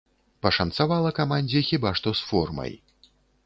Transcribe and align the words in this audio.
Пашанцавала 0.45 1.11
камандзе 1.21 1.63
хіба 1.69 1.95
што 2.03 2.17
з 2.21 2.33
формай. 2.33 2.77